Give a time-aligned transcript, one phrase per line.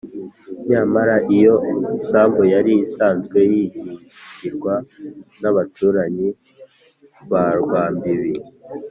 [0.69, 1.55] nyamara iyo
[2.09, 4.73] sambu yari isanzwe yihingirwa
[5.41, 6.29] n’abaturanyi
[7.29, 8.33] ba rwambibi